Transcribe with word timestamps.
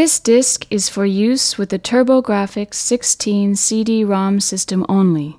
This 0.00 0.16
disc 0.18 0.64
is 0.70 0.88
for 0.88 1.04
use 1.04 1.58
with 1.58 1.68
the 1.68 1.78
TurboGrafx 1.78 2.72
16 2.72 3.54
CD-ROM 3.54 4.40
system 4.40 4.86
only. 4.88 5.38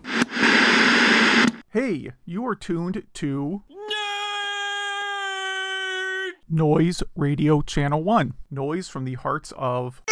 Hey, 1.71 2.11
you 2.25 2.45
are 2.45 2.53
tuned 2.53 3.01
to 3.11 3.63
Nerd! 3.71 3.79
Noise 6.47 7.01
Radio 7.15 7.63
Channel 7.63 8.03
1. 8.03 8.35
Noise 8.52 8.88
from 8.88 9.05
the 9.05 9.16
hearts 9.16 9.52
of 9.57 10.03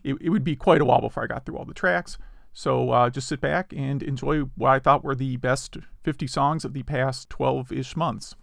it, 0.04 0.16
it 0.20 0.28
would 0.28 0.44
be 0.44 0.56
quite 0.56 0.82
a 0.82 0.84
while 0.84 1.00
before 1.00 1.24
I 1.24 1.26
got 1.26 1.46
through 1.46 1.56
all 1.56 1.64
the 1.64 1.72
tracks. 1.74 2.18
So 2.52 2.90
uh, 2.90 3.10
just 3.10 3.28
sit 3.28 3.40
back 3.40 3.72
and 3.74 4.02
enjoy 4.02 4.40
what 4.56 4.70
I 4.70 4.78
thought 4.78 5.02
were 5.02 5.14
the 5.14 5.36
best 5.36 5.78
50 6.04 6.26
songs 6.26 6.64
of 6.64 6.74
the 6.74 6.82
past 6.82 7.30
12 7.30 7.72
ish 7.72 7.96
months. 7.96 8.34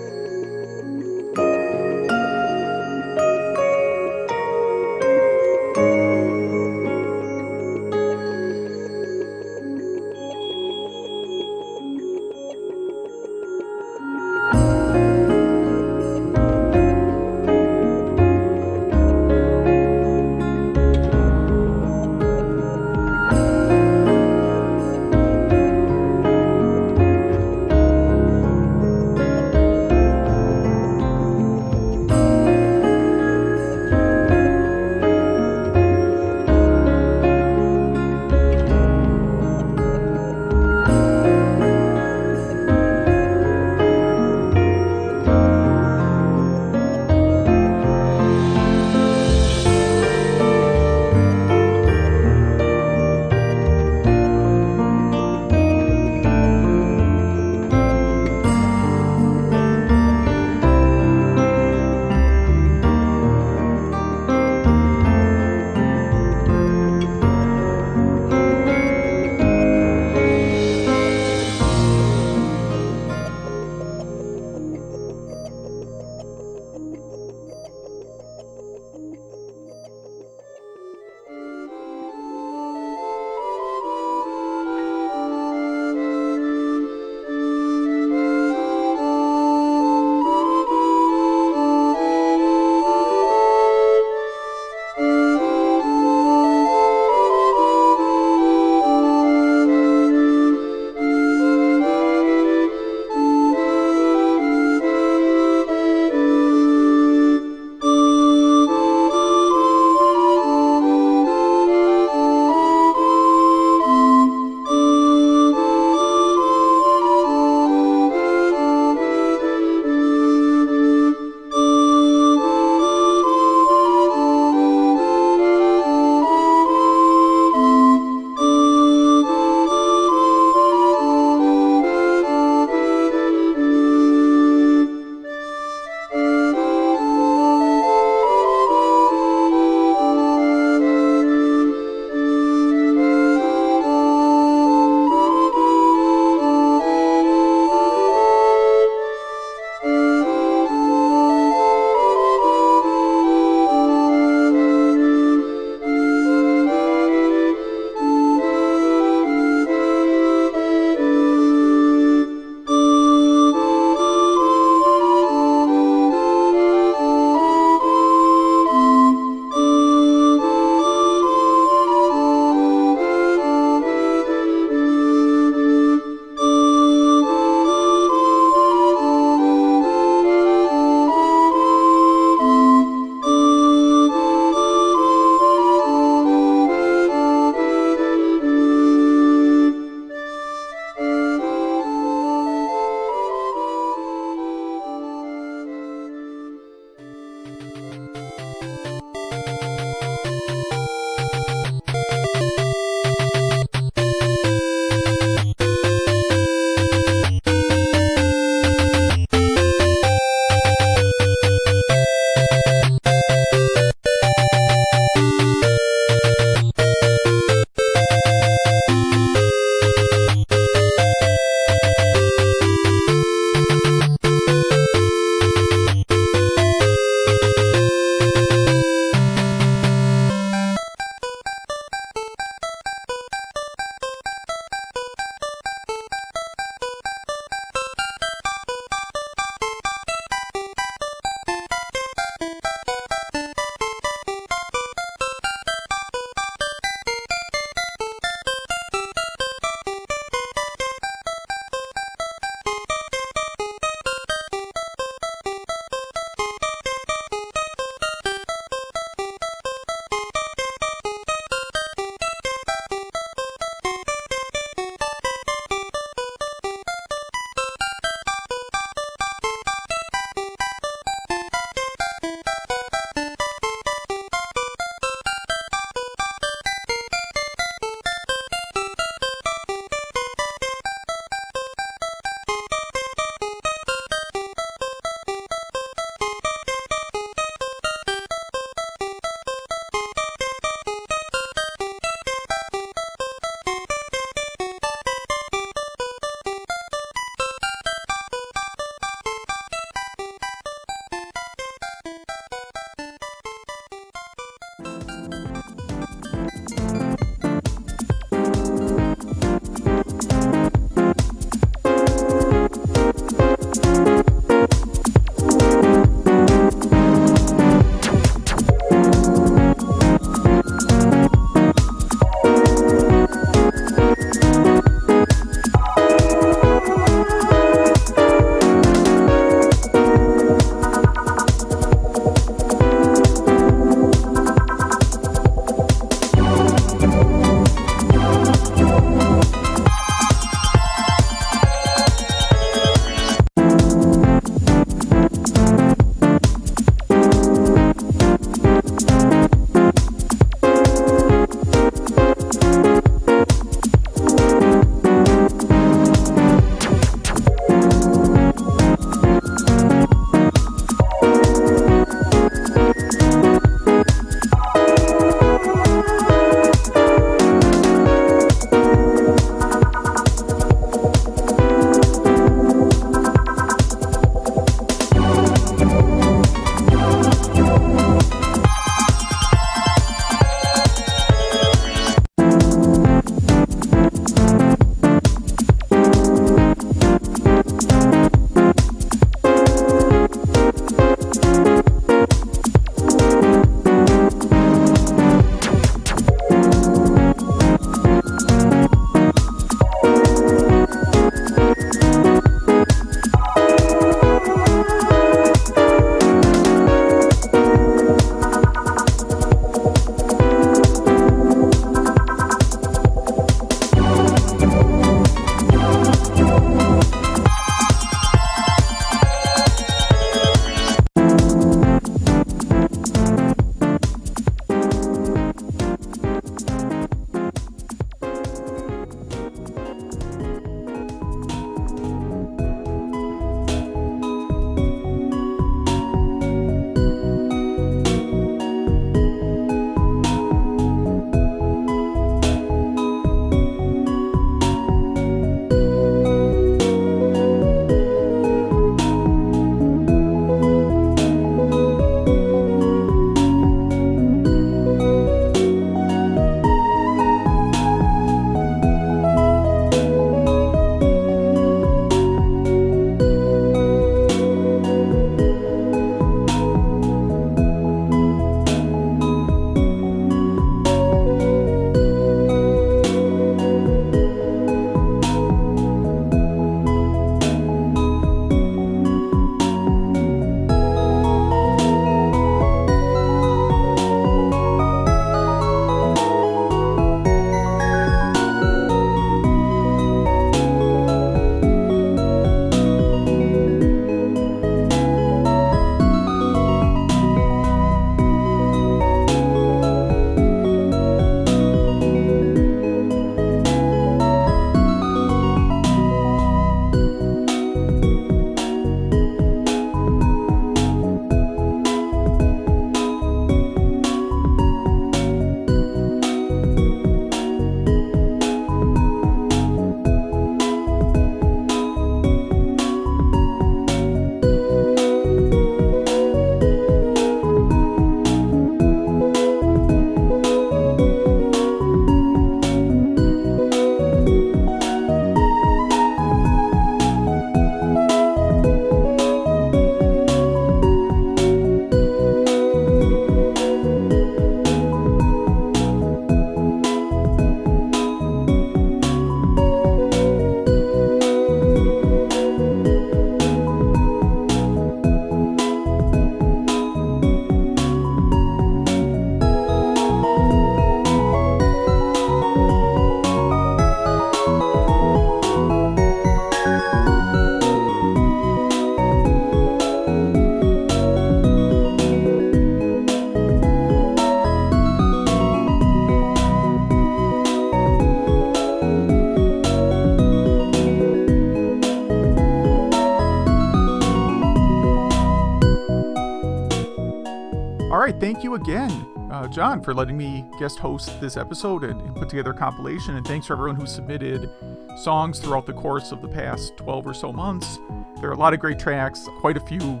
Again, 588.56 588.90
uh, 589.30 589.46
John, 589.46 589.82
for 589.82 589.94
letting 589.94 590.16
me 590.16 590.44
guest 590.58 590.78
host 590.78 591.20
this 591.20 591.36
episode 591.36 591.84
and, 591.84 592.00
and 592.00 592.16
put 592.16 592.28
together 592.28 592.50
a 592.50 592.54
compilation. 592.54 593.16
And 593.16 593.26
thanks 593.26 593.46
for 593.46 593.52
everyone 593.52 593.76
who 593.76 593.86
submitted 593.86 594.50
songs 594.98 595.38
throughout 595.38 595.66
the 595.66 595.74
course 595.74 596.10
of 596.10 596.22
the 596.22 596.28
past 596.28 596.76
12 596.78 597.06
or 597.06 597.14
so 597.14 597.32
months. 597.32 597.78
There 598.20 598.30
are 598.30 598.32
a 598.32 598.38
lot 598.38 598.54
of 598.54 598.60
great 598.60 598.78
tracks, 598.78 599.28
quite 599.40 599.56
a 599.56 599.60
few 599.60 600.00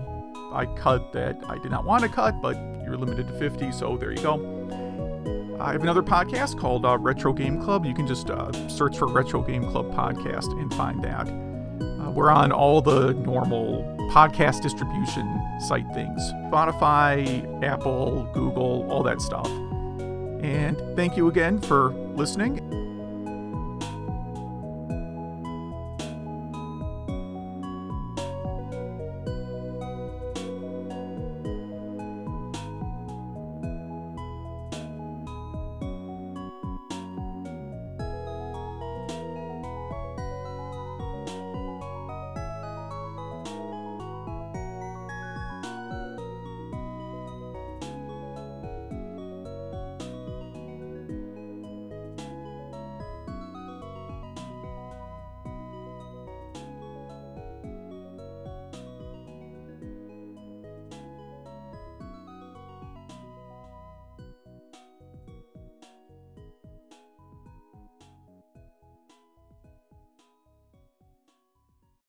I 0.52 0.66
cut 0.74 1.12
that 1.12 1.38
I 1.48 1.58
did 1.58 1.70
not 1.70 1.84
want 1.84 2.02
to 2.04 2.08
cut, 2.08 2.40
but 2.40 2.56
you're 2.82 2.96
limited 2.96 3.28
to 3.28 3.38
50, 3.38 3.72
so 3.72 3.96
there 3.96 4.10
you 4.10 4.22
go. 4.22 5.56
I 5.60 5.72
have 5.72 5.82
another 5.82 6.02
podcast 6.02 6.58
called 6.58 6.86
uh, 6.86 6.96
Retro 6.98 7.32
Game 7.32 7.62
Club. 7.62 7.84
You 7.84 7.94
can 7.94 8.06
just 8.06 8.30
uh, 8.30 8.52
search 8.68 8.96
for 8.98 9.06
Retro 9.06 9.42
Game 9.42 9.70
Club 9.70 9.92
podcast 9.92 10.50
and 10.60 10.72
find 10.74 11.02
that. 11.04 11.28
Uh, 11.28 12.10
we're 12.10 12.30
on 12.30 12.52
all 12.52 12.80
the 12.80 13.12
normal 13.14 13.82
podcast 14.12 14.62
distribution 14.62 15.26
site 15.60 15.86
things 15.94 16.32
Spotify, 16.50 17.62
Apple, 17.62 18.24
Google, 18.32 18.86
all 18.90 19.02
that 19.02 19.20
stuff. 19.20 19.48
And 20.42 20.80
thank 20.96 21.16
you 21.16 21.28
again 21.28 21.60
for 21.60 21.90
listening. 22.14 22.65